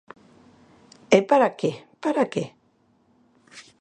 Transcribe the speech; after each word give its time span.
E, 1.17 1.19
¿para 1.29 1.47
que?, 1.59 1.71
¿para 2.03 2.23
que? 2.33 2.43